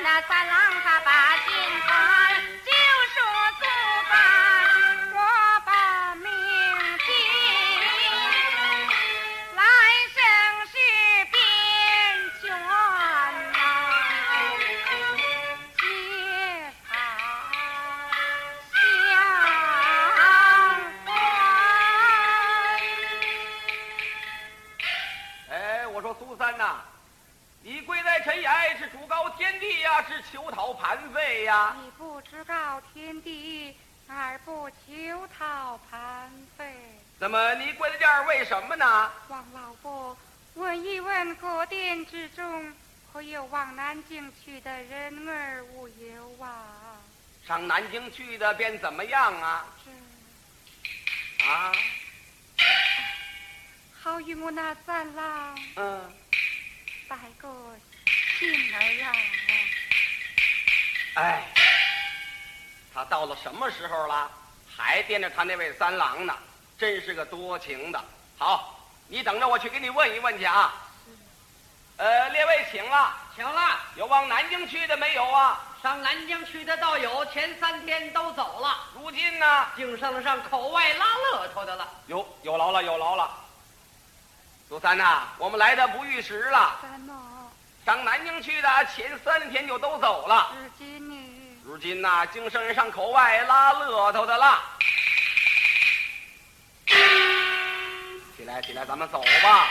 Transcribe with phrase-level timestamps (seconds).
[0.00, 0.41] 那啥。
[30.54, 31.76] 讨盘费呀？
[31.82, 36.64] 你不知告天地，二不求讨盘费。
[37.18, 39.10] 怎么你跪在这儿为什么呢？
[39.28, 40.16] 王老伯，
[40.54, 42.72] 问一问各店之中，
[43.12, 47.00] 可有往南京去的人儿无有啊？
[47.46, 49.66] 上南京去的便怎么样啊？
[49.84, 49.90] 这
[51.46, 51.72] 啊，
[54.00, 56.12] 好与我那三郎嗯，
[57.08, 57.48] 拜个
[58.38, 59.12] 信儿啊！
[61.14, 61.44] 哎，
[62.94, 64.30] 他到了什么时候了，
[64.76, 66.34] 还惦着他那位三郎呢？
[66.78, 68.02] 真是个多情的。
[68.38, 70.72] 好，你等着我去给你问一问去啊。
[71.98, 75.60] 呃，列位请了，请了，有往南京去的没有啊？
[75.82, 79.66] 上南京去的倒有，前三天都走了，如今呢？
[79.76, 81.88] 净剩了上口外拉乐头的了。
[82.06, 83.30] 有有劳了，有劳了。
[84.68, 86.78] 苏三呐、我们来的不遇时了。
[86.80, 87.41] 怎么
[87.84, 90.52] 上南京去的前三天就都走了，
[91.64, 94.62] 如今呐、经圣人上口外拉乐头的了。
[98.36, 99.68] 起来，起来，咱们走吧。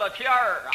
[0.00, 0.70] 的天儿啊！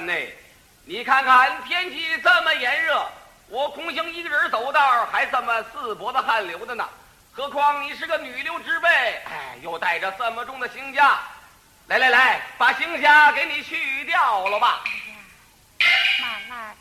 [0.00, 0.36] 内，
[0.84, 3.06] 你看看天气这么炎热，
[3.48, 6.88] 我空行一个人走道还这么四脖子汗流的呢。
[7.32, 11.14] 何况你是个女流之辈，哎，又带着这么重的行枷。
[11.86, 14.82] 来来来，把行枷给你去掉了吧。
[16.20, 16.74] 慢来，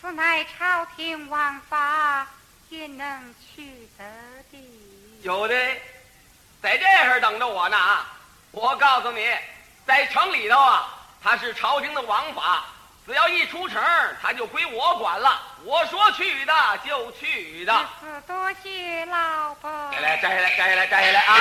[0.00, 2.26] 此乃朝廷王法，
[2.68, 4.04] 也能去得
[4.50, 4.58] 的。
[5.22, 5.54] 有的
[6.62, 8.06] 在这儿等着我呢啊！
[8.52, 9.28] 我告诉你，
[9.86, 12.64] 在城里头啊，他是朝廷的王法，
[13.04, 13.82] 只要一出城，
[14.22, 15.40] 他就归我管了。
[15.64, 16.52] 我说去的
[16.84, 17.86] 就去的。
[18.26, 19.90] 多谢老伯。
[19.92, 21.36] 摘来，摘下来，摘下来，摘下来啊！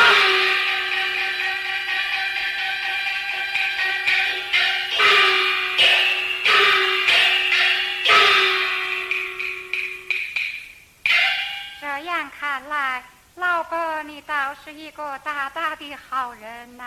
[11.79, 13.03] 这样看来，
[13.35, 16.83] 老伯你倒是一个大大的好人呐、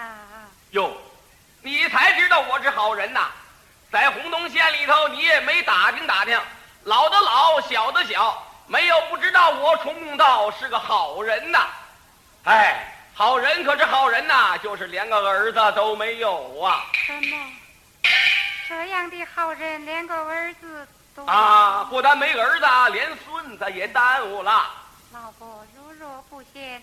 [0.71, 0.97] 哟，
[1.63, 3.29] 你才知道我是好人呐！
[3.91, 6.39] 在洪洞县里头，你也没打听打听，
[6.85, 11.67] 老的老，小的小，没有不知道我崇公道是个好人呐。
[12.45, 16.85] 哎，好人可是好人呐，就是连个儿子都没有啊！
[16.93, 17.53] 什么
[18.69, 24.71] 这样的好人连个儿子都啊，不但没儿子，连孙子也耽误了。
[25.13, 26.83] 老婆如若不嫌，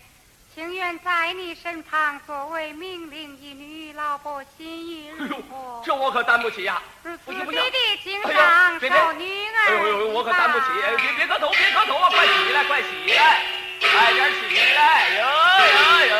[0.55, 5.83] 情愿在你身旁作为命令一女，老婆心意哎呦如何，？
[5.85, 10.65] 这我可担不起呀、如此不行不行弟弟经哎上呦别别受女儿哎呦我可担不起！
[10.81, 12.09] 哎别别磕头，别磕头啊！
[12.09, 13.43] 快起来，快起来，
[13.81, 15.09] 快点起来！
[15.19, 15.25] 哟
[15.67, 16.15] 哟哟！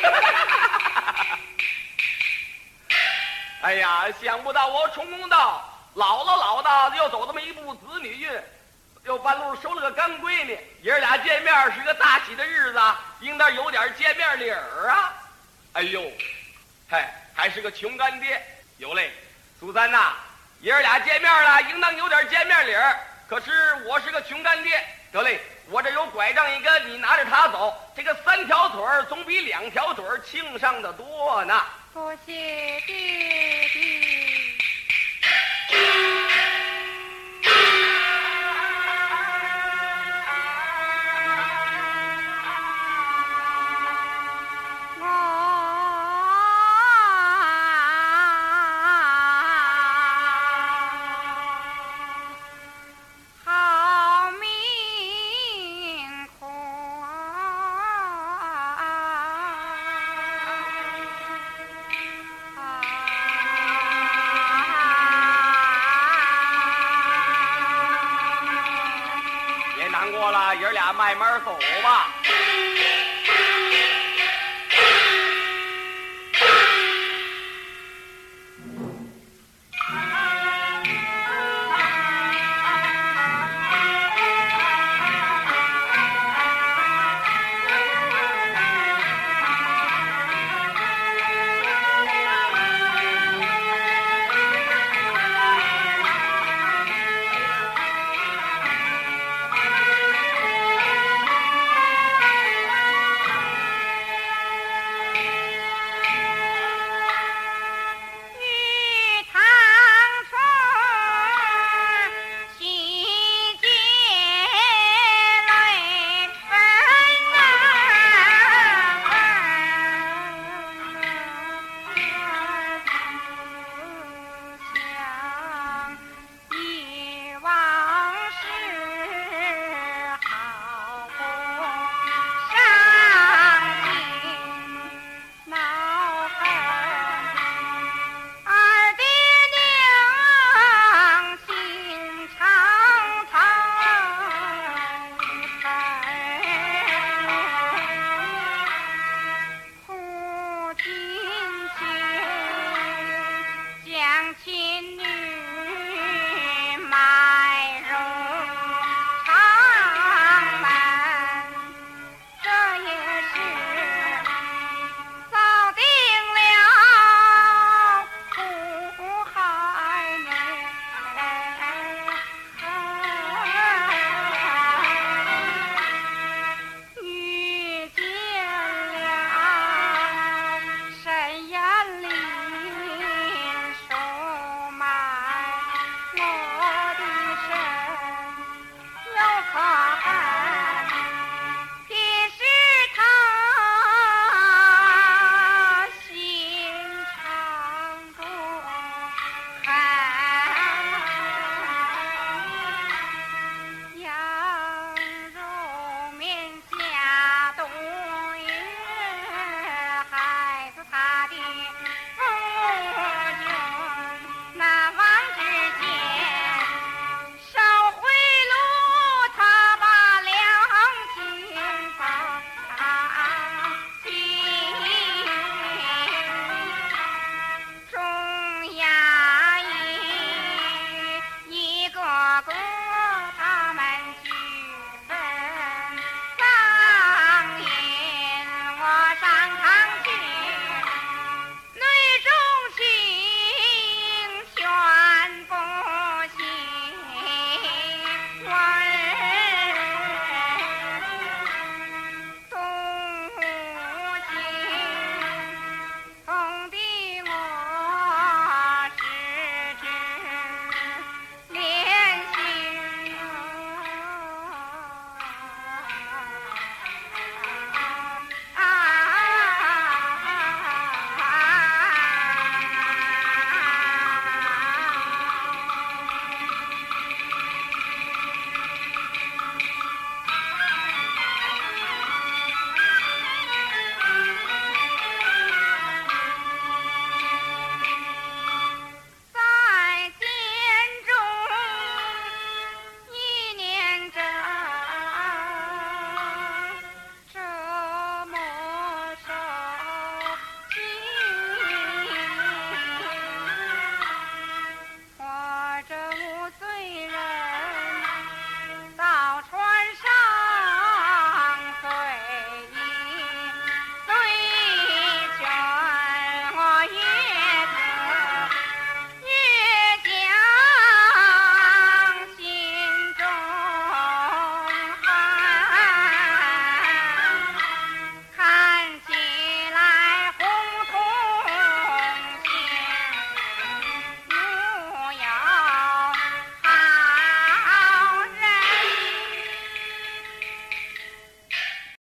[3.60, 8.30] 哎呀，想不到我崇公道老了老的，又走这么一步子女运，
[9.04, 12.80] 又半路收了个干闺女，爷儿俩见面是个大喜的日子，
[13.20, 15.12] 应当有点见面礼儿啊！
[15.74, 16.10] 哎呦，
[16.88, 18.42] 嗨，还是个穷干爹，
[18.78, 19.12] 有嘞，
[19.60, 20.14] 苏三呐、
[20.60, 22.98] 爷儿俩见面了，应当有点见面礼儿。
[23.28, 31.62] 可是我是个穷干爹，得嘞，我这有拐杖一根，你拿着它走，这个三条腿儿总比两条腿儿轻上的多呢。
[31.92, 33.84] 多谢爹爹。
[69.94, 72.08] 难过了爷俩慢慢走吧。